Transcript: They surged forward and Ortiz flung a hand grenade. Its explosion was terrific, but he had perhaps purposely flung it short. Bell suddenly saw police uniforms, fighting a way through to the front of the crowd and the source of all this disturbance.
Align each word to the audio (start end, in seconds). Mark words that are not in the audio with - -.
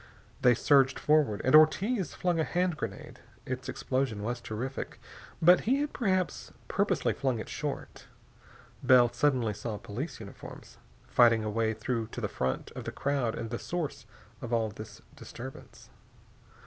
They 0.41 0.55
surged 0.55 0.97
forward 0.97 1.41
and 1.43 1.53
Ortiz 1.53 2.15
flung 2.15 2.39
a 2.39 2.43
hand 2.43 2.75
grenade. 2.75 3.19
Its 3.45 3.69
explosion 3.69 4.23
was 4.23 4.41
terrific, 4.41 4.99
but 5.43 5.59
he 5.69 5.77
had 5.81 5.93
perhaps 5.93 6.51
purposely 6.67 7.13
flung 7.13 7.37
it 7.37 7.47
short. 7.47 8.07
Bell 8.81 9.13
suddenly 9.13 9.53
saw 9.53 9.77
police 9.77 10.19
uniforms, 10.19 10.79
fighting 11.07 11.43
a 11.43 11.51
way 11.51 11.75
through 11.75 12.07
to 12.13 12.19
the 12.19 12.27
front 12.27 12.71
of 12.71 12.85
the 12.85 12.91
crowd 12.91 13.35
and 13.35 13.51
the 13.51 13.59
source 13.59 14.07
of 14.41 14.51
all 14.51 14.69
this 14.69 15.03
disturbance. 15.15 15.91